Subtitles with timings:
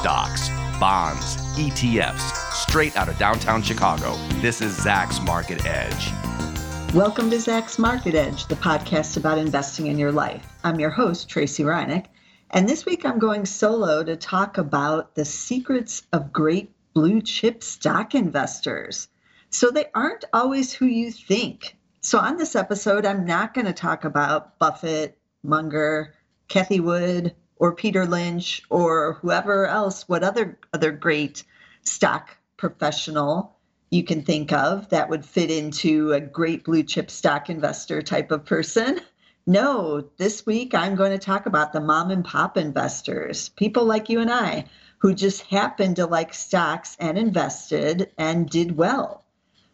[0.00, 0.48] stocks,
[0.80, 4.14] bonds, ETFs, straight out of downtown Chicago.
[4.40, 6.94] This is Zacks Market Edge.
[6.94, 10.54] Welcome to Zacks Market Edge, the podcast about investing in your life.
[10.64, 12.06] I'm your host, Tracey Ryniec,
[12.48, 17.62] and this week I'm going solo to talk about the secrets of great blue chip
[17.62, 19.06] stock investors.
[19.50, 21.76] So they aren't always who you think.
[22.00, 26.14] So on this episode, I'm not going to talk about Buffett, Munger,
[26.48, 31.44] Cathie Wood, or Peter Lynch, or whoever else, what other other great
[31.84, 33.56] stock professional
[33.90, 38.30] you can think of that would fit into a great blue chip stock investor type
[38.30, 39.00] of person.
[39.46, 44.08] No, this week I'm going to talk about the mom and pop investors, people like
[44.08, 44.64] you and I
[44.98, 49.24] who just happened to like stocks and invested and did well.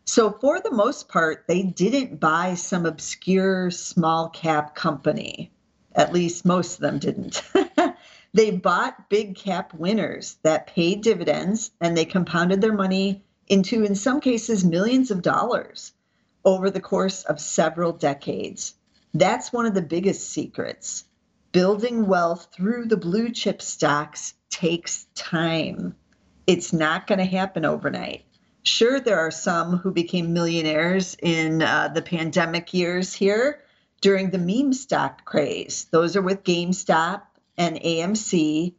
[0.07, 5.51] So, for the most part, they didn't buy some obscure small cap company.
[5.97, 7.43] At least most of them didn't.
[8.37, 13.95] they bought big cap winners that paid dividends and they compounded their money into, in
[13.95, 15.93] some cases, millions of dollars
[16.45, 18.75] over the course of several decades.
[19.15, 21.05] That's one of the biggest secrets.
[21.53, 25.97] Building wealth through the blue chip stocks takes time.
[26.47, 28.27] It's not going to happen overnight.
[28.65, 33.63] Sure, there are some who became millionaires in uh, the pandemic years here
[34.03, 35.87] during the meme stock craze.
[35.91, 37.23] Those are with GameStop
[37.59, 38.75] and AMC,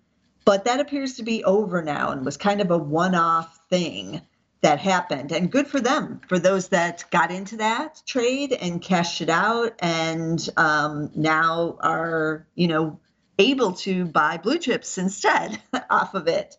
[0.45, 4.21] but that appears to be over now and was kind of a one off thing
[4.61, 5.31] that happened.
[5.31, 9.73] And good for them for those that got into that trade and cashed it out
[9.79, 12.99] and um, now are you know
[13.39, 16.57] able to buy blue chips instead off of it.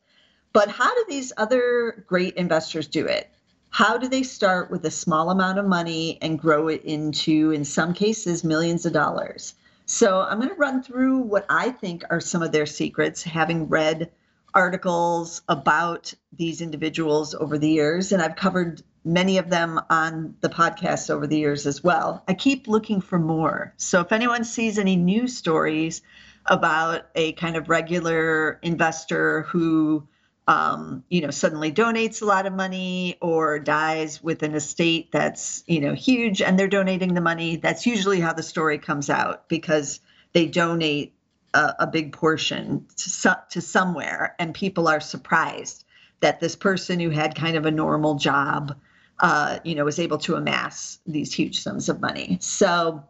[0.52, 3.30] But how do these other great investors do it?
[3.70, 7.64] How do they start with a small amount of money and grow it into in
[7.64, 9.54] some cases millions of dollars
[9.88, 13.68] so i'm going to run through what i think are some of their secrets having
[13.68, 14.08] read
[14.54, 20.48] articles about these individuals over the years, and I've covered many of them on the
[20.48, 22.24] podcast over the years as well.
[22.28, 23.72] I keep looking for more.
[23.76, 26.02] So if anyone sees any news stories
[26.46, 30.06] about a kind of regular investor who
[30.48, 35.62] um, you know suddenly donates a lot of money or dies with an estate that's
[35.66, 39.48] you know huge and they're donating the money that's usually how the story comes out
[39.48, 40.00] because
[40.32, 41.14] they donate
[41.54, 45.84] a, a big portion to, to somewhere, and people are surprised
[46.20, 48.76] that this person who had kind of a normal job,
[49.20, 52.38] uh, you know, was able to amass these huge sums of money.
[52.40, 53.04] So,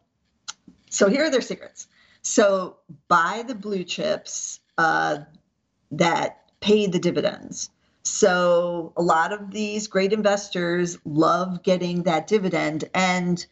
[0.91, 1.87] so here are their secrets.
[2.23, 2.77] So
[3.09, 5.19] buy the blue chips uh,
[5.93, 7.71] that pay the dividends.
[8.03, 13.45] So a lot of these great investors love getting that dividend and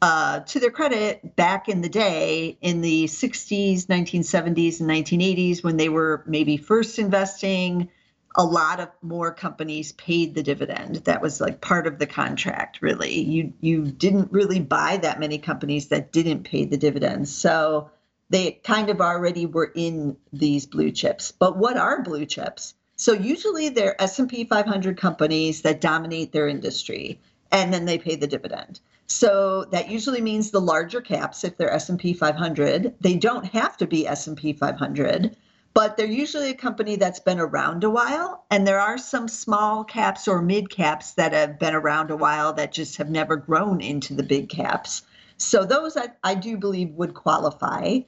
[0.00, 5.76] uh, to their credit, back in the day, in the 60s, 1970s, and 1980s, when
[5.76, 7.88] they were maybe first investing,
[8.36, 10.96] a lot of more companies paid the dividend.
[10.96, 13.18] That was like part of the contract, really.
[13.18, 17.34] You you didn't really buy that many companies that didn't pay the dividends.
[17.34, 17.90] So
[18.30, 21.32] they kind of already were in these blue chips.
[21.32, 22.74] But what are blue chips?
[22.96, 28.26] So usually they're S&P 500 companies that dominate their industry and then they pay the
[28.26, 28.80] dividend.
[29.06, 32.94] So that usually means the larger caps if they're S&P 500.
[33.00, 35.34] They don't have to be S&P 500,
[35.72, 39.84] but they're usually a company that's been around a while and there are some small
[39.84, 43.80] caps or mid caps that have been around a while that just have never grown
[43.80, 45.02] into the big caps.
[45.38, 48.00] So those I, I do believe would qualify.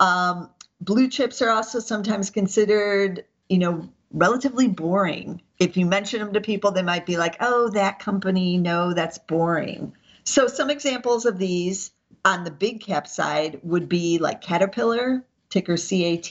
[0.00, 5.42] Um, blue chips are also sometimes considered, you know, relatively boring.
[5.58, 9.18] If you mention them to people, they might be like, "Oh, that company, no, that's
[9.18, 9.92] boring."
[10.24, 11.92] So some examples of these
[12.24, 16.30] on the big cap side would be like Caterpillar, ticker CAT.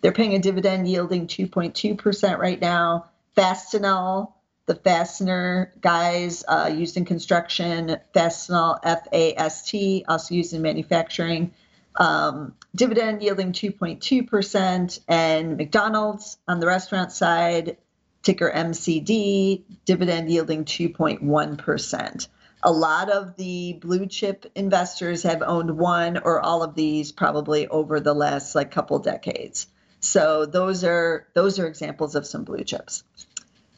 [0.00, 3.06] They're paying a dividend yielding 2.2% right now.
[3.36, 4.32] Fastenal,
[4.66, 10.62] the fastener guys uh, used in construction, Fastenal, F A S T, also used in
[10.62, 11.52] manufacturing.
[11.96, 17.76] Um, dividend yielding 2.2%, and McDonald's on the restaurant side,
[18.22, 22.28] ticker MCD, dividend yielding 2.1%
[22.62, 27.68] a lot of the blue chip investors have owned one or all of these probably
[27.68, 29.68] over the last like couple decades.
[30.00, 33.04] So those are those are examples of some blue chips.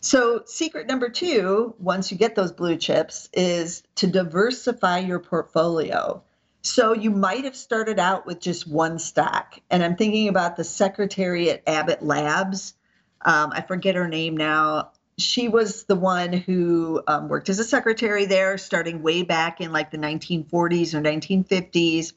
[0.02, 6.22] So secret number 2, once you get those blue chips is to diversify your portfolio.
[6.62, 9.58] So you might have started out with just one stock.
[9.70, 12.74] And I'm thinking about the secretary at Abbott Labs.
[13.22, 14.90] Um, I forget her name now
[15.20, 19.72] she was the one who um, worked as a secretary there starting way back in
[19.72, 22.12] like the 1940s or 1950s.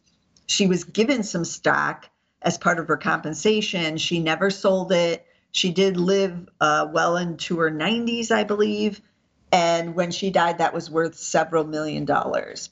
[0.47, 2.09] She was given some stock
[2.41, 3.97] as part of her compensation.
[3.97, 5.25] She never sold it.
[5.51, 9.01] She did live uh, well into her 90s, I believe.
[9.51, 12.69] And when she died, that was worth several million dollars.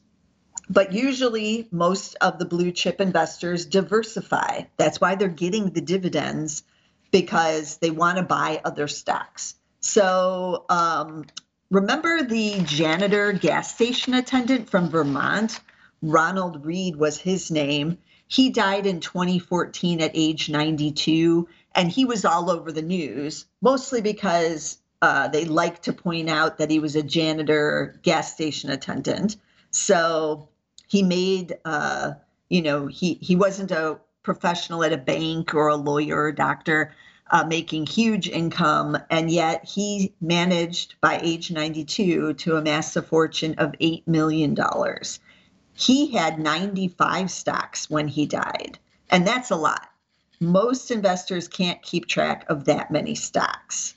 [0.71, 4.61] But usually, most of the blue chip investors diversify.
[4.77, 6.63] That's why they're getting the dividends
[7.11, 9.55] because they want to buy other stocks.
[9.81, 11.25] So, um,
[11.71, 15.59] remember the janitor gas station attendant from Vermont?
[16.01, 17.97] Ronald Read was his name.
[18.29, 23.99] He died in 2014 at age 92, and he was all over the news, mostly
[23.99, 29.35] because uh, they like to point out that he was a janitor, gas station attendant.
[29.71, 30.47] So
[30.91, 32.11] he made, uh,
[32.49, 36.35] you know, he he wasn't a professional at a bank or a lawyer or a
[36.35, 36.93] doctor.
[37.33, 43.55] Uh, making huge income, and yet he managed by age 92 to amass a fortune
[43.57, 44.53] of $8 million.
[45.71, 48.77] He had 95 stocks when he died,
[49.09, 49.87] and that's a lot.
[50.41, 53.95] Most investors can't keep track of that many stocks.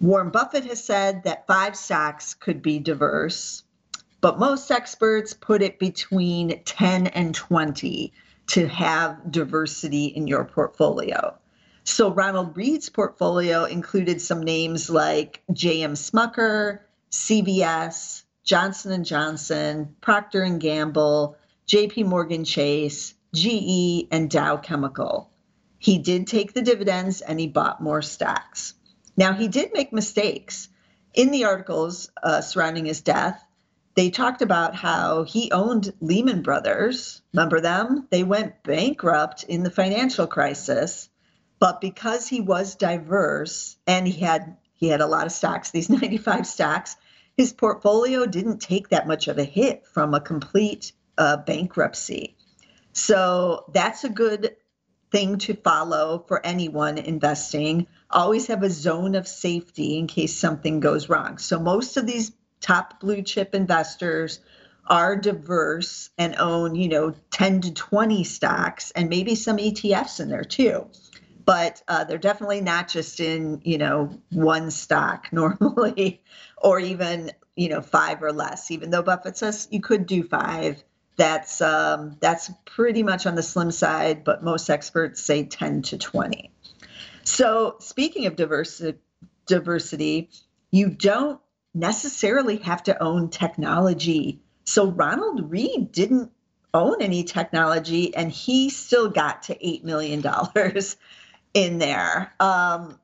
[0.00, 3.63] Warren Buffett has said that five stocks could be diverse,
[4.24, 8.10] but most experts put it between 10 and 20
[8.46, 11.36] to have diversity in your portfolio.
[11.84, 15.92] So Ronald Read's portfolio included some names like J.M.
[15.92, 16.78] Smucker,
[17.10, 21.36] CVS, Johnson & Johnson, Procter & Gamble,
[21.68, 25.30] JP Morgan Chase, GE, and Dow Chemical.
[25.78, 28.72] He did take the dividends and he bought more stocks.
[29.18, 30.70] Now, he did make mistakes.
[31.12, 33.44] In the articles uh, surrounding his death,
[33.94, 37.22] they talked about how he owned Lehman Brothers.
[37.32, 38.06] Remember them?
[38.10, 41.08] They went bankrupt in the financial crisis,
[41.60, 45.88] but because he was diverse and he had he had a lot of stocks, these
[45.90, 46.96] 95 stocks,
[47.36, 52.36] his portfolio didn't take that much of a hit from a complete uh, bankruptcy.
[52.92, 54.56] So that's a good
[55.10, 57.86] thing to follow for anyone investing.
[58.10, 61.38] Always have a zone of safety in case something goes wrong.
[61.38, 62.32] So most of these
[62.64, 64.40] top blue chip investors
[64.86, 70.28] are diverse and own, you know, 10 to 20 stocks and maybe some ETFs in
[70.30, 70.88] there too.
[71.44, 76.22] But uh, they're definitely not just in, you know, one stock normally,
[76.56, 78.70] or even, you know, five or less.
[78.70, 80.82] Even though Buffett says you could do five,
[81.16, 85.98] that's um, that's pretty much on the slim side, but most experts say 10 to
[85.98, 86.50] 20.
[87.24, 88.98] So speaking of diversity,
[89.46, 90.30] diversity,
[90.70, 91.40] you don't
[91.74, 94.40] necessarily have to own technology.
[94.64, 96.30] So Ronald Read didn't
[96.72, 100.96] own any technology, and he still got to eight million dollars
[101.54, 102.32] in there.
[102.40, 102.98] Um,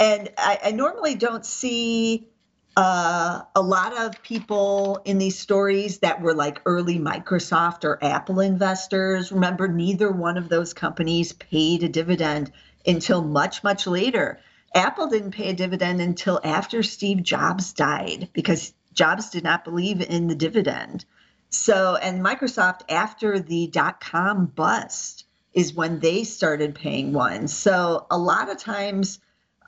[0.00, 2.28] and I, I normally don't see
[2.76, 8.40] uh, a lot of people in these stories that were like early Microsoft or Apple
[8.40, 9.30] investors.
[9.30, 12.50] Remember, neither one of those companies paid a dividend
[12.86, 14.40] until much, much later.
[14.74, 20.00] Apple didn't pay a dividend until after Steve Jobs died because Jobs did not believe
[20.00, 21.04] in the dividend.
[21.50, 27.48] So, and Microsoft, after the dot com bust, is when they started paying one.
[27.48, 29.18] So, a lot of times,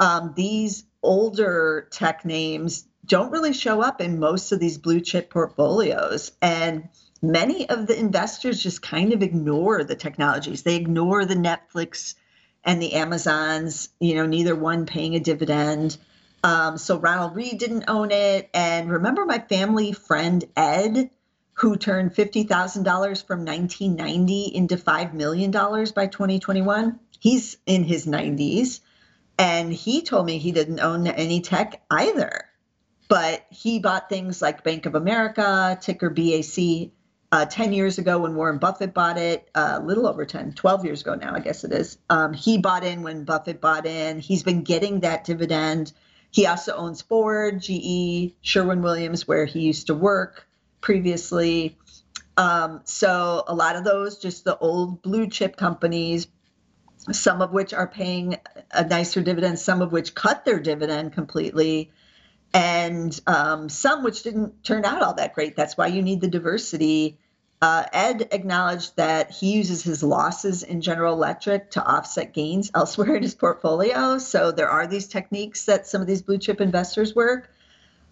[0.00, 5.28] um, these older tech names don't really show up in most of these blue chip
[5.28, 6.32] portfolios.
[6.40, 6.88] And
[7.20, 10.62] many of the investors just kind of ignore the technologies.
[10.62, 12.14] They ignore the Netflix
[12.64, 15.96] and the Amazons, you know, neither one paying a dividend.
[16.42, 18.50] Um, so Ronald Read didn't own it.
[18.54, 21.10] And remember my family friend Ed,
[21.54, 26.98] who turned $50,000 from 1990 into $5 million by 2021?
[27.20, 28.80] He's in his 90s.
[29.38, 32.44] And he told me he didn't own any tech either
[33.08, 36.90] but he bought things like Bank of America, ticker BAC,
[37.34, 40.84] uh, 10 years ago when Warren Buffett bought it, a uh, little over 10, 12
[40.84, 41.98] years ago now, I guess it is.
[42.08, 44.20] Um, he bought in when Buffett bought in.
[44.20, 45.92] He's been getting that dividend.
[46.30, 50.46] He also owns Ford, GE, Sherwin Williams, where he used to work
[50.80, 51.76] previously.
[52.36, 56.28] Um, so a lot of those, just the old blue chip companies,
[57.10, 58.36] some of which are paying
[58.70, 61.90] a nicer dividend, some of which cut their dividend completely
[62.54, 65.56] and um, some which didn't turn out all that great.
[65.56, 67.18] That's why you need the diversity.
[67.64, 73.16] Uh, Ed acknowledged that he uses his losses in General Electric to offset gains elsewhere
[73.16, 74.18] in his portfolio.
[74.18, 77.50] So there are these techniques that some of these blue chip investors work,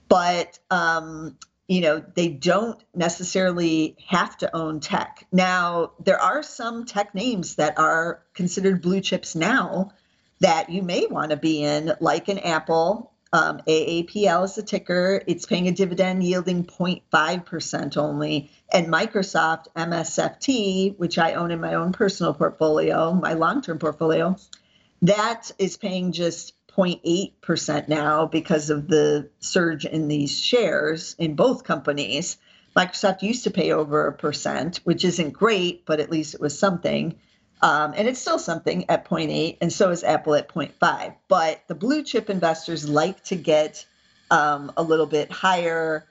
[0.08, 1.36] but um,
[1.68, 5.26] you know they don't necessarily have to own tech.
[5.30, 9.92] Now there are some tech names that are considered blue chips now
[10.40, 15.22] that you may want to be in, like an Apple um, AAPL is the ticker.
[15.26, 18.50] It's paying a dividend yielding 0.5% only.
[18.72, 24.36] And Microsoft MSFT, which I own in my own personal portfolio, my long term portfolio,
[25.02, 31.64] That is paying just 0.8% now because of the surge in these shares in both
[31.64, 32.36] companies.
[32.76, 36.58] Microsoft used to pay over a percent, which isn't great, but at least it was
[36.58, 37.14] something.
[37.62, 41.14] Um, and it's still something at 0.8, and so is Apple at 0.5.
[41.28, 43.86] But the blue chip investors like to get
[44.32, 46.08] um, a little bit higher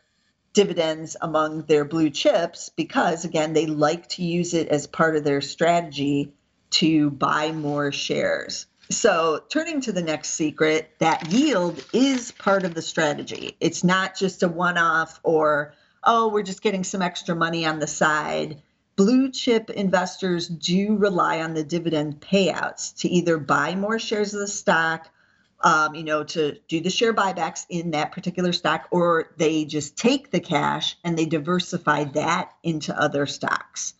[0.53, 5.25] dividends among their blue chips because, again, they like to use it as part of
[5.25, 6.33] their strategy
[6.71, 8.65] to buy more shares.
[8.89, 13.55] So, turning to the next secret, that yield is part of the strategy.
[13.59, 17.79] It's not just a one off or, oh, we're just getting some extra money on
[17.79, 18.61] the side
[18.95, 24.39] blue chip investors do rely on the dividend payouts to either buy more shares of
[24.39, 25.09] the stock,
[25.63, 29.97] um, you know, to do the share buybacks in that particular stock, or they just
[29.97, 33.93] take the cash and they diversify that into other stocks.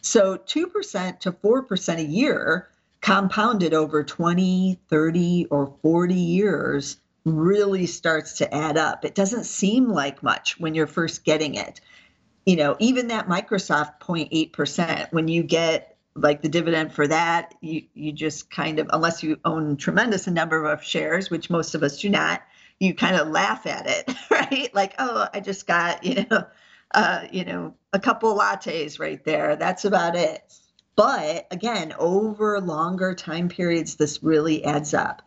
[0.00, 2.68] So 2% to 4% a year
[3.00, 9.04] compounded over 20, 30, or 40 years really starts to add up.
[9.04, 11.80] It doesn't seem like much when you're first getting it
[12.48, 17.82] you know, even that Microsoft 0.8%, when you get like the dividend for that, you,
[17.92, 22.00] you just kind of, unless you own tremendous number of shares, which most of us
[22.00, 22.40] do not,
[22.80, 24.74] you kind of laugh at it, right?
[24.74, 26.44] Like, oh, I just got, you know,
[26.94, 29.56] uh, you know, a couple lattes right there.
[29.56, 30.40] That's about it.
[30.96, 35.20] But again, over longer time periods, this really adds up.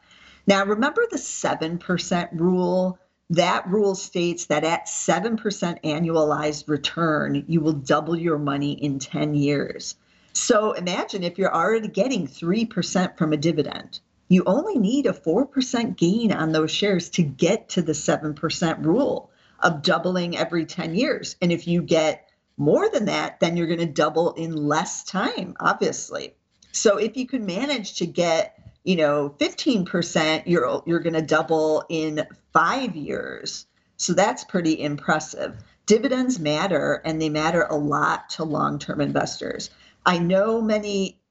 [0.48, 2.98] Now, remember the 7% rule
[3.32, 5.40] that rule states that at 7%
[5.84, 9.96] annualized return, you will double your money in 10 years.
[10.34, 14.02] So imagine if you're already getting 3% from a dividend.
[14.28, 19.30] You only need a 4% gain on those shares to get to the 7% rule
[19.62, 21.38] of doubling every 10 years.
[21.42, 25.56] And if you get more than that, then you're going to double in less time,
[25.58, 26.36] obviously.
[26.74, 31.84] So if you can manage to get you know 15% you're you're going to double
[31.90, 33.66] in 5 years.
[33.98, 35.56] So that's pretty impressive.
[35.86, 39.70] Dividends matter and they matter a lot to long-term investors.
[40.06, 41.22] I know many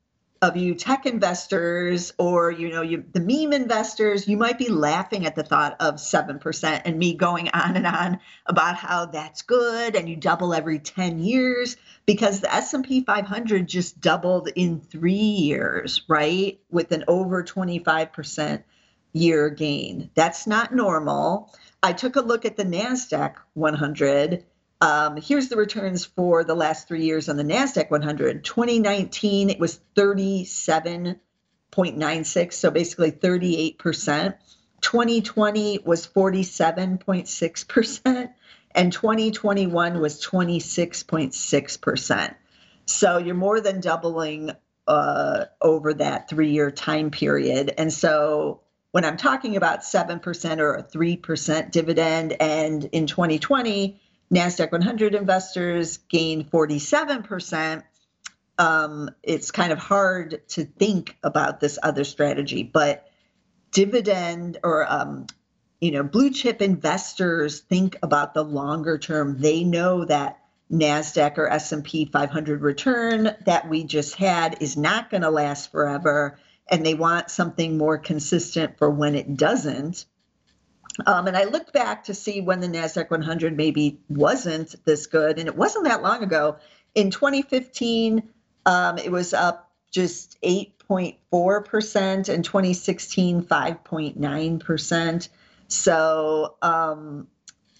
[0.43, 5.27] of you tech investors or you know you the meme investors you might be laughing
[5.27, 9.95] at the thought of 7% and me going on and on about how that's good
[9.95, 16.03] and you double every 10 years because the S&P 500 just doubled in 3 years
[16.09, 16.59] right?
[16.71, 18.63] With an over 25%
[19.13, 21.53] year gain that's not normal
[21.83, 24.45] i took a look at the nasdaq 100
[24.81, 28.45] um, here's the returns for the last three years on the NASDAQ 100.
[28.45, 34.35] 2019, it was 37.96, so basically 38%.
[34.81, 38.33] 2020 was 47.6%,
[38.75, 42.35] and 2021 was 26.6%.
[42.87, 44.53] So you're more than doubling
[44.89, 47.75] uh, over that three year time period.
[47.77, 54.01] And so when I'm talking about 7% or a 3% dividend, and in 2020,
[54.33, 57.83] NASDAQ 100 investors gained 47%.
[58.59, 63.07] Um, it's kind of hard to think about this other strategy, but
[63.71, 65.27] dividend or um,
[65.81, 69.39] you know blue chip investors think about the longer term.
[69.39, 75.23] They know that Nasdaq or S&P 500 return that we just had is not going
[75.23, 76.39] to last forever,
[76.71, 80.07] and they want something more consistent for when it doesn't.
[81.07, 85.39] Um, and I looked back to see when the NASDAQ 100 maybe wasn't this good,
[85.39, 86.57] and it wasn't that long ago.
[86.95, 88.23] In 2015,
[88.67, 95.29] um, it was up just 8.4%, and 2016, 5.9%.
[95.69, 97.29] So, um,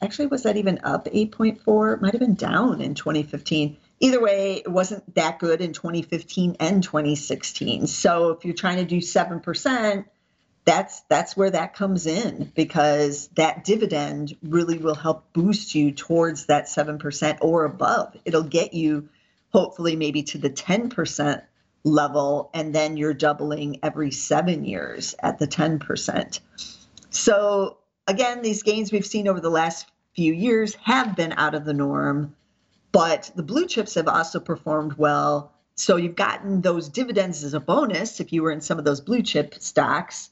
[0.01, 1.95] actually, was that even up 8.4?
[1.95, 3.77] It might have been down in 2015.
[4.01, 7.87] Either way, it wasn't that good in 2015 and 2016.
[7.87, 10.05] So, if you're trying to do 7%,
[10.65, 16.47] that's that's where that comes in because that dividend really will help boost you towards
[16.47, 18.17] that 7% or above.
[18.25, 19.09] It'll get you
[19.53, 21.43] hopefully maybe to the 10%
[21.83, 26.41] level and then you're doubling every 7 years at the 10%.
[27.09, 31.65] So again, these gains we've seen over the last few years have been out of
[31.65, 32.37] the norm,
[32.93, 35.53] but the blue chips have also performed well.
[35.75, 39.01] So you've gotten those dividends as a bonus if you were in some of those
[39.01, 40.31] blue chip stocks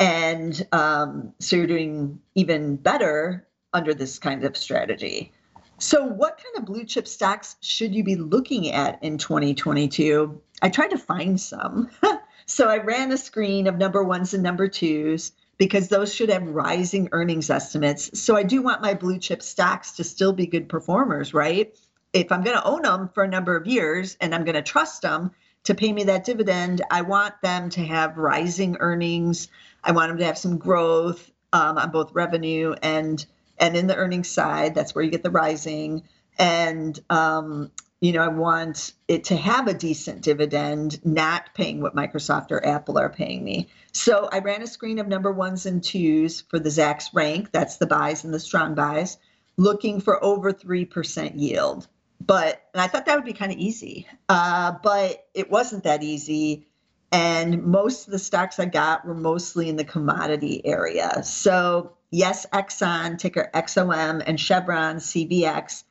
[0.00, 5.32] and um, so you're doing even better under this kind of strategy.
[5.78, 10.40] So, what kind of blue chip stocks should you be looking at in 2022?
[10.60, 11.88] I tried to find some.
[12.46, 16.42] so, I ran a screen of number ones and number twos because those should have
[16.42, 18.18] rising earnings estimates.
[18.20, 21.76] So, I do want my blue chip stocks to still be good performers, right?
[22.12, 24.62] If I'm going to own them for a number of years and I'm going to
[24.62, 25.32] trust them,
[25.64, 29.48] to pay me that dividend, I want them to have rising earnings.
[29.84, 33.24] I want them to have some growth um, on both revenue and
[33.58, 34.74] and in the earnings side.
[34.74, 36.04] That's where you get the rising.
[36.38, 41.96] And um, you know, I want it to have a decent dividend, not paying what
[41.96, 43.68] Microsoft or Apple are paying me.
[43.92, 47.50] So I ran a screen of number ones and twos for the Zacks rank.
[47.50, 49.18] That's the buys and the strong buys,
[49.56, 51.88] looking for over 3% yield.
[52.20, 56.02] But, and I thought that would be kind of easy, uh, but it wasn't that
[56.02, 56.66] easy.
[57.10, 61.22] And most of the stocks I got were mostly in the commodity area.
[61.22, 65.84] So, yes, Exxon, ticker XOM, and Chevron, CVX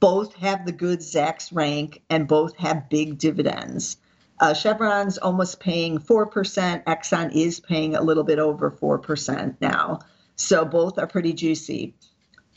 [0.00, 3.96] both have the good Zacks rank and both have big dividends.
[4.40, 6.84] Uh, Chevron's almost paying 4%.
[6.84, 10.00] Exxon is paying a little bit over 4% now.
[10.36, 11.94] So both are pretty juicy.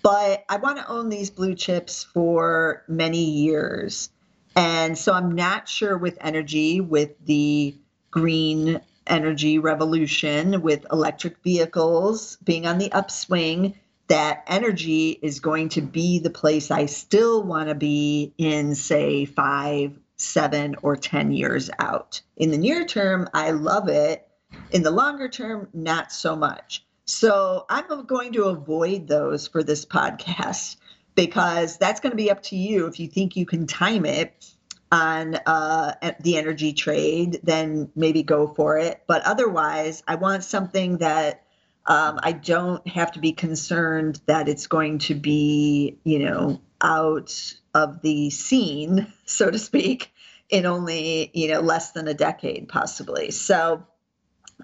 [0.03, 4.09] But I want to own these blue chips for many years.
[4.55, 7.75] And so I'm not sure with energy, with the
[8.09, 13.75] green energy revolution, with electric vehicles being on the upswing,
[14.07, 19.25] that energy is going to be the place I still want to be in, say,
[19.25, 22.21] five, seven, or 10 years out.
[22.35, 24.27] In the near term, I love it.
[24.71, 26.83] In the longer term, not so much.
[27.11, 30.77] So I'm going to avoid those for this podcast
[31.13, 32.87] because that's going to be up to you.
[32.87, 34.49] If you think you can time it
[34.93, 39.03] on uh, the energy trade, then maybe go for it.
[39.07, 41.43] But otherwise, I want something that
[41.85, 47.53] um, I don't have to be concerned that it's going to be, you know, out
[47.73, 50.13] of the scene, so to speak,
[50.49, 53.31] in only, you know, less than a decade, possibly.
[53.31, 53.85] So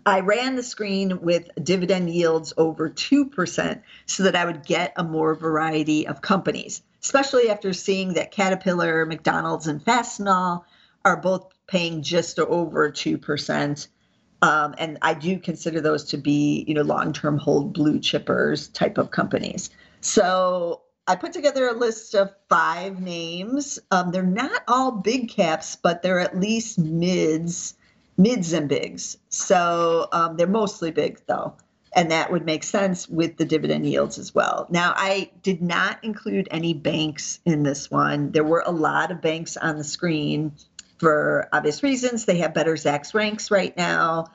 [0.05, 5.03] I ran the screen with dividend yields over 2% so that I would get a
[5.03, 10.63] more variety of companies, especially after seeing that Caterpillar, McDonald's, and Fastenal
[11.05, 13.87] are both paying just over 2%.
[14.41, 18.97] Um, and I do consider those to be, you know, long-term hold blue chippers type
[18.97, 19.69] of companies.
[20.01, 23.79] So I put together a list of five names.
[23.91, 27.75] Um, they're not all big caps, but they're at least mids,
[28.17, 29.17] mids and bigs.
[29.29, 31.55] So um, they're mostly big though,
[31.95, 34.67] and that would make sense with the dividend yields as well.
[34.69, 38.31] Now I did not include any banks in this one.
[38.31, 40.53] There were a lot of banks on the screen
[40.97, 42.25] for obvious reasons.
[42.25, 44.27] They have better Zacks ranks right now.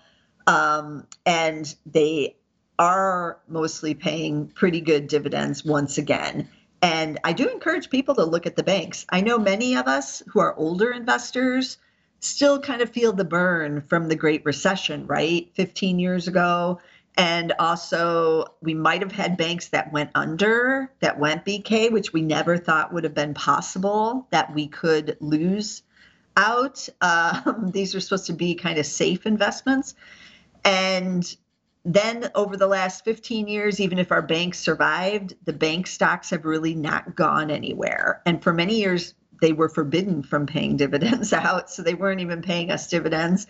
[0.47, 2.37] Um, and they
[2.79, 6.49] are mostly paying pretty good dividends once again.
[6.81, 9.07] And I do encourage people to look at the banks.
[9.11, 11.79] I know many of us who are older investors
[12.22, 15.50] still kind of feel the burn from the Great Recession, right?
[15.54, 16.80] 15 years ago.
[17.18, 22.22] And also, we might have had banks that went under, that went BK, which we
[22.22, 25.82] never thought would have been possible, that we could lose
[26.37, 26.88] out.
[27.02, 29.94] Um, these are supposed to be kind of safe investments.
[30.64, 31.37] And
[31.85, 36.44] then over the last 15 years, even if our banks survived, the bank stocks have
[36.44, 38.22] really not gone anywhere.
[38.24, 41.68] And for many years, they were forbidden from paying dividends out.
[41.68, 43.46] So they weren't even paying us dividends.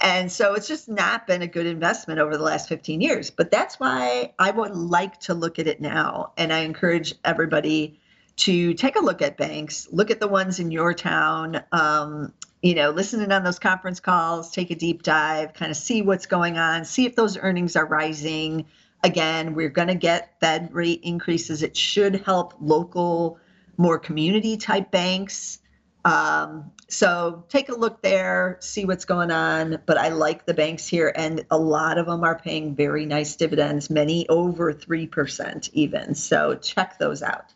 [0.00, 3.30] And so it's just not been a good investment over the last 15 years.
[3.30, 6.32] But that's why I would like to look at it now.
[6.38, 8.00] And I encourage everybody
[8.36, 12.74] to take a look at banks, look at the ones in your town, um, you
[12.74, 16.56] know, listening on those conference calls, take a deep dive, kind of see what's going
[16.56, 18.64] on, see if those earnings are rising.
[19.02, 21.62] Again, we're going to get Fed rate increases.
[21.62, 23.38] It should help local,
[23.76, 25.58] more community type banks.
[26.04, 29.80] Um, so take a look there, see what's going on.
[29.86, 33.36] But I like the banks here, and a lot of them are paying very nice
[33.36, 36.14] dividends, many over 3% even.
[36.14, 37.52] So check those out.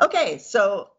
[0.00, 0.90] Okay, so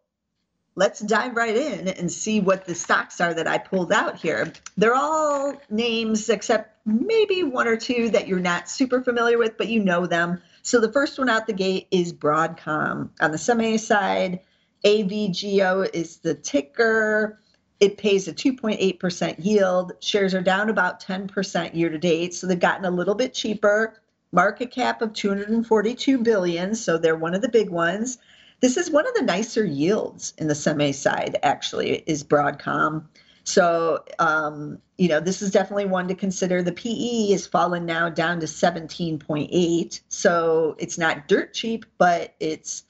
[0.75, 4.51] let's dive right in and see what the stocks are that I pulled out here.
[4.77, 9.67] They're all names except maybe one or two that you're not super familiar with, but
[9.67, 10.41] you know them.
[10.61, 13.09] So the first one out the gate is Broadcom.
[13.19, 14.39] On the semi side,
[14.85, 17.39] AVGO is the ticker.
[17.79, 19.93] It pays a 2.8% yield.
[19.99, 24.01] Shares are down about 10% year to date, so they've gotten a little bit cheaper.
[24.31, 28.17] Market cap of 242 billion, so they're one of the big ones.
[28.61, 33.05] This is one of the nicer yields in the semi side, actually, is Broadcom.
[33.45, 36.61] So, um, you know, this is definitely one to consider.
[36.61, 40.01] The PE has fallen now down to 17.8.
[40.09, 42.83] So it's not dirt cheap, but it's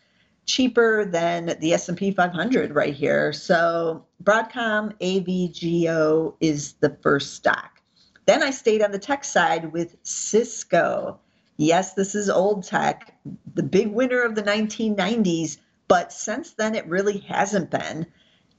[0.49, 3.31] cheaper than the S&P 500 right here.
[3.31, 7.79] So Broadcom AVGO is the first stock.
[8.25, 11.19] Then I stayed on the tech side with Cisco.
[11.57, 13.15] Yes, this is old tech,
[13.53, 15.57] the big winner of the 1990s,
[15.87, 18.07] but since then it really hasn't been.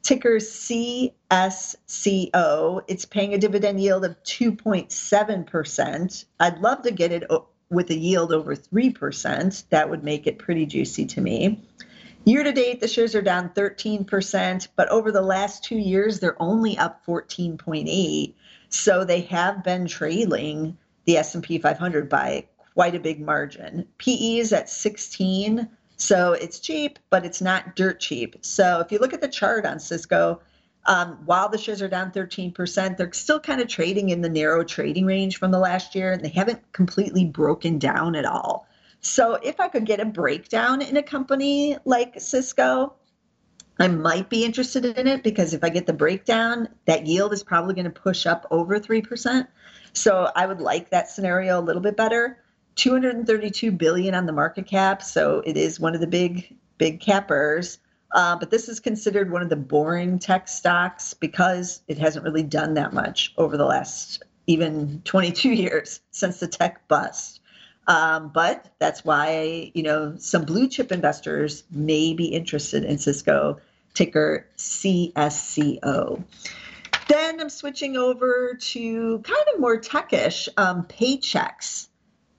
[0.02, 1.12] ticker CSCO.
[2.88, 6.24] It's paying a dividend yield of 2.7%.
[6.38, 7.24] I'd love to get it
[7.70, 9.64] with a yield over 3%.
[9.70, 11.62] That would make it pretty juicy to me.
[12.24, 16.40] Year to date, the shares are down 13%, but over the last two years, they're
[16.42, 18.34] only up 14.8.
[18.68, 23.86] So they have been trailing the S&P 500 by quite a big margin.
[23.98, 28.36] PE is at 16, so it's cheap, but it's not dirt cheap.
[28.42, 30.40] So if you look at the chart on Cisco,
[30.86, 34.64] um, while the shares are down 13%, they're still kind of trading in the narrow
[34.64, 38.66] trading range from the last year, and they haven't completely broken down at all.
[39.00, 42.94] So if I could get a breakdown in a company like Cisco,
[43.78, 47.42] I might be interested in it because if I get the breakdown, that yield is
[47.42, 49.46] probably going to push up over 3%.
[49.94, 52.38] So I would like that scenario a little bit better.
[52.76, 57.78] 232 billion on the market cap, so it is one of the big big cappers.
[58.12, 62.42] Uh, but this is considered one of the boring tech stocks because it hasn't really
[62.42, 67.40] done that much over the last even 22 years since the tech bust.
[67.86, 73.60] Um, but that's why, you know, some blue chip investors may be interested in Cisco,
[73.94, 76.22] ticker CSCO.
[77.08, 81.88] Then I'm switching over to kind of more techish um, Paychex.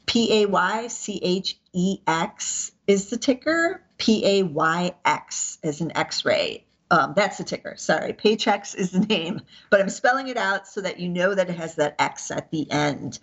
[0.05, 3.81] P A Y C H E X is the ticker.
[4.01, 6.65] P A Y X is an X ray.
[6.89, 7.75] Um, that's the ticker.
[7.77, 8.13] Sorry.
[8.13, 11.55] Paychex is the name, but I'm spelling it out so that you know that it
[11.55, 13.19] has that X at the end.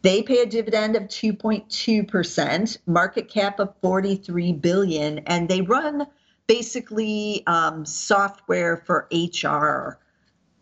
[0.00, 6.06] They pay a dividend of 2.2%, market cap of 43 billion, and they run
[6.46, 9.98] basically um, software for HR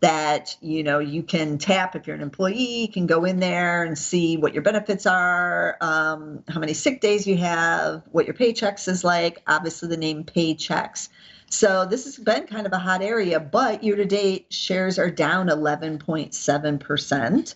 [0.01, 3.83] that you know you can tap if you're an employee you can go in there
[3.83, 8.35] and see what your benefits are um, how many sick days you have what your
[8.35, 11.09] paychecks is like obviously the name paychecks
[11.49, 15.11] so this has been kind of a hot area but year to date shares are
[15.11, 17.55] down 11.7%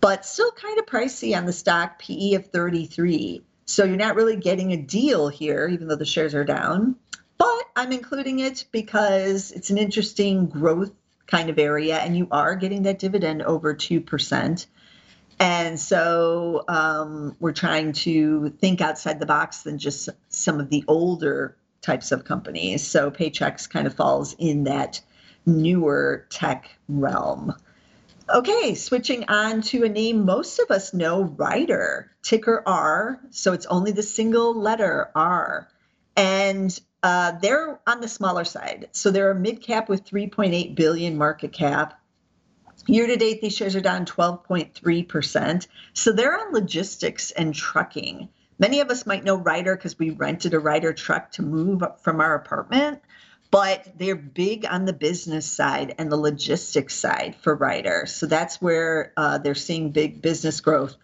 [0.00, 3.42] but still kind of pricey on the stock PE of 33.
[3.66, 6.96] So you're not really getting a deal here, even though the shares are down.
[7.36, 10.92] But I'm including it because it's an interesting growth
[11.28, 14.66] kind of area, and you are getting that dividend over 2%.
[15.38, 20.84] And so um, we're trying to think outside the box than just some of the
[20.88, 22.84] older types of companies.
[22.84, 25.00] So Paychex kind of falls in that
[25.46, 27.54] newer tech realm.
[28.34, 33.20] Okay, switching on to a name most of us know, Ryder, ticker R.
[33.30, 35.68] So it's only the single letter R.
[36.16, 38.88] And uh, they're on the smaller side.
[38.92, 42.00] So they're a mid cap with 3.8 billion market cap.
[42.86, 45.66] Year to date, these shares are down 12.3%.
[45.92, 48.28] So they're on logistics and trucking.
[48.58, 52.20] Many of us might know Ryder because we rented a Ryder truck to move from
[52.20, 53.00] our apartment
[53.50, 58.04] but they're big on the business side and the logistics side for Ryder.
[58.06, 60.96] So that's where uh, they're seeing big business growth.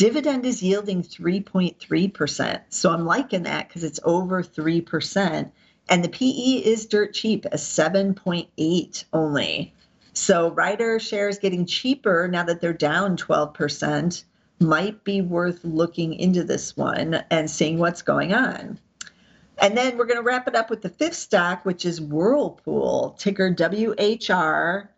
[0.00, 2.60] Dividend is yielding 3.3%.
[2.70, 5.50] So I'm liking that because it's over 3%.
[5.90, 9.74] And the PE is dirt cheap, a 7.8 only.
[10.14, 14.24] So Ryder shares getting cheaper now that they're down 12%
[14.58, 18.78] might be worth looking into this one and seeing what's going on.
[19.58, 23.16] And then we're going to wrap it up with the fifth stock, which is Whirlpool,
[23.18, 24.88] ticker WHR.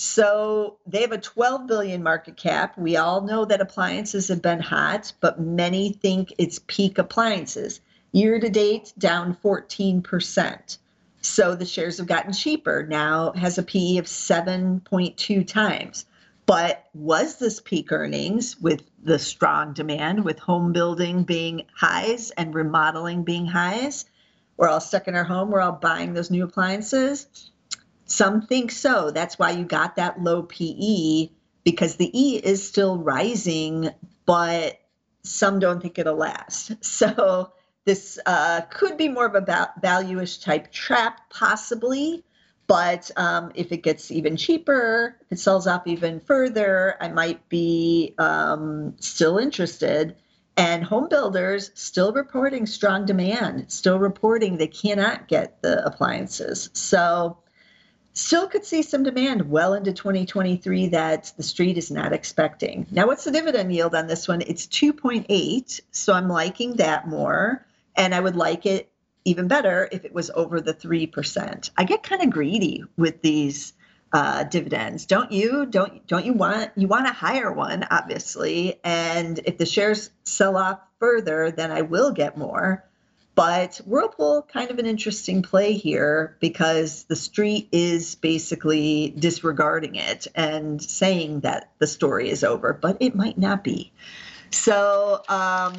[0.00, 2.78] So they have a 12 billion market cap.
[2.78, 7.80] We all know that appliances have been hot, but many think it's peak appliances.
[8.12, 10.78] Year to date, down 14%.
[11.20, 12.86] So the shares have gotten cheaper.
[12.88, 16.06] Now has a PE of 7.2 times.
[16.46, 22.54] But was this peak earnings with the strong demand, with home building being highs and
[22.54, 24.04] remodeling being highs?
[24.56, 25.50] We're all stuck in our home.
[25.50, 27.26] We're all buying those new appliances.
[28.08, 29.10] Some think so.
[29.10, 31.28] That's why you got that low PE
[31.62, 33.90] because the E is still rising,
[34.26, 34.80] but
[35.22, 36.72] some don't think it'll last.
[36.84, 37.52] So
[37.84, 42.24] this uh, could be more of a value-ish type trap, possibly.
[42.66, 47.48] But um, if it gets even cheaper, if it sells off even further, I might
[47.48, 50.16] be um, still interested.
[50.58, 56.68] And home builders still reporting strong demand, still reporting they cannot get the appliances.
[56.74, 57.38] So,
[58.18, 62.86] still could see some demand well into 2023 that the street is not expecting.
[62.90, 64.42] Now, what's the dividend yield on this one?
[64.42, 65.80] It's 2.8.
[65.92, 67.64] So, I'm liking that more.
[67.96, 68.90] And I would like it
[69.24, 71.70] even better if it was over the 3%.
[71.76, 73.72] I get kind of greedy with these
[74.12, 75.66] uh, dividends, don't you?
[75.66, 78.80] Don't don't you want you want a higher one, obviously?
[78.82, 82.87] And if the shares sell off further, then I will get more.
[83.38, 90.26] But Whirlpool, kind of an interesting play here because the street is basically disregarding it
[90.34, 93.92] and saying that the story is over, but it might not be.
[94.50, 95.76] So um,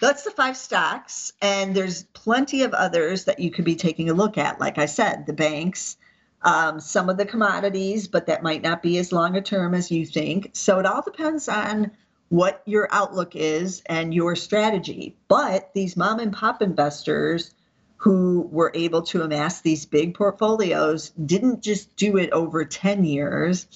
[0.00, 4.14] that's the five stocks, and there's plenty of others that you could be taking a
[4.14, 4.58] look at.
[4.58, 5.96] Like I said, the banks,
[6.42, 9.92] um, some of the commodities, but that might not be as long a term as
[9.92, 10.50] you think.
[10.54, 11.92] So it all depends on
[12.32, 15.14] what your outlook is and your strategy.
[15.28, 17.54] But these mom and pop investors
[17.98, 23.66] who were able to amass these big portfolios didn't just do it over 10 years.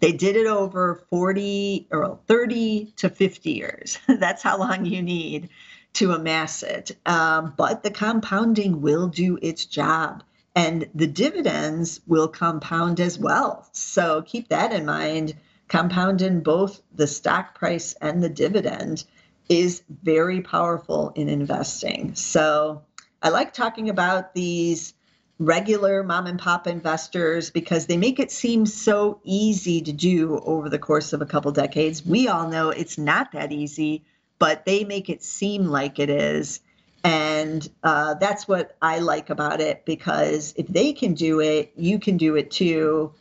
[0.00, 3.98] They did it over 40 or 30 to 50 years.
[4.08, 5.50] That's how long you need
[5.92, 6.96] to amass it.
[7.04, 10.22] Um, but the compounding will do its job
[10.54, 13.68] and the dividends will compound as well.
[13.72, 15.34] So keep that in mind
[15.68, 19.04] compound in both the stock price and the dividend
[19.48, 22.14] is very powerful in investing.
[22.14, 22.82] So
[23.22, 24.94] I like talking about these
[25.38, 30.68] regular mom and pop investors because they make it seem so easy to do over
[30.68, 32.04] the course of a couple decades.
[32.04, 34.04] We all know it's not that easy,
[34.38, 36.60] but they make it seem like it is.
[37.04, 41.98] And uh, that's what I like about it because if they can do it, you
[41.98, 43.12] can do it too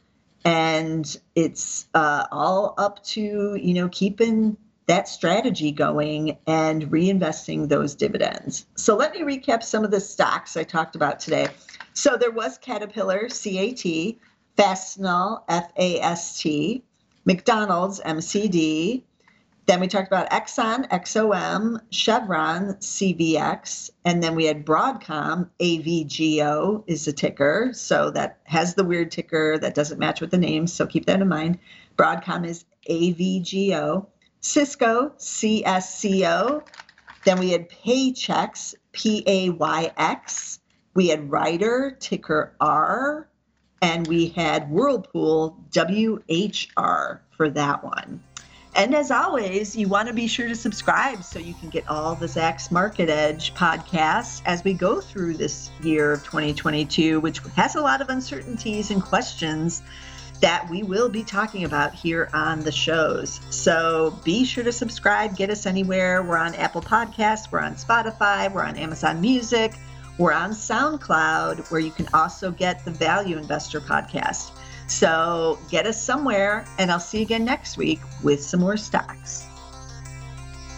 [0.46, 4.56] and it's uh, all up to you know keeping
[4.88, 8.68] that strategy going and reinvesting those dividends.
[8.76, 11.48] So let me recap some of the stocks I talked about today.
[11.94, 14.16] So there was Caterpillar, CAT,
[14.58, 16.82] Fastenal, FAST,
[17.26, 19.02] McDonald's, MCD,
[19.68, 27.06] then we talked about Exxon, XOM, Chevron, CVX, and then we had Broadcom, AVGO is
[27.06, 27.72] the ticker.
[27.74, 30.68] So that has the weird ticker that doesn't match with the name.
[30.68, 31.58] So keep that in mind.
[31.98, 34.06] Broadcom is AVGO.
[34.42, 36.64] Cisco, CSCO.
[37.24, 40.60] Then we had Paychex, P A Y X.
[40.94, 43.28] We had Ryder, ticker R.
[43.82, 48.24] And we had Whirlpool, WHR for that one.
[48.76, 52.14] And as always, you want to be sure to subscribe so you can get all
[52.14, 57.76] the Zacks Market Edge podcasts as we go through this year of 2022, which has
[57.76, 59.82] a lot of uncertainties and questions
[60.42, 63.40] that we will be talking about here on the shows.
[63.50, 66.22] So be sure to subscribe, get us anywhere.
[66.22, 69.74] We're on Apple Podcasts, we're on Spotify, we're on Amazon Music,
[70.18, 74.52] we're on SoundCloud, where you can also get the Value Investor podcast.
[74.88, 79.48] So get us somewhere, and I'll see you again next week with some more stocks.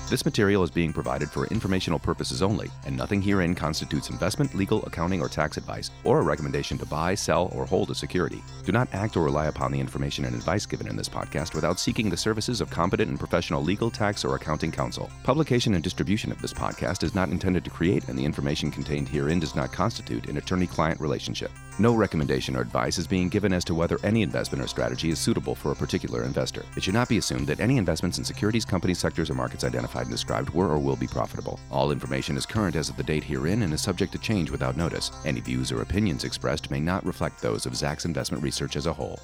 [0.10, 4.82] This material is being provided for informational purposes only, and nothing herein constitutes investment, legal,
[4.86, 8.42] accounting, or tax advice, or a recommendation to buy, sell, or hold a security.
[8.64, 11.78] Do not act or rely upon the information and advice given in this podcast without
[11.78, 15.10] seeking the services of competent and professional legal, tax, or accounting counsel.
[15.24, 19.10] Publication and distribution of this podcast is not intended to create, and the information contained
[19.10, 21.52] herein does not constitute an attorney client relationship.
[21.80, 25.20] No recommendation or advice is being given as to whether any investment or strategy is
[25.20, 26.64] suitable for a particular investor.
[26.76, 30.08] It should not be assumed that any investments in securities, companies, sectors, or markets identified
[30.08, 31.60] and described were or will be profitable.
[31.70, 34.76] All information is current as of the date herein and is subject to change without
[34.76, 35.12] notice.
[35.24, 38.94] Any views or opinions expressed may not reflect those of Zacks Investment Research as a
[38.94, 39.20] whole.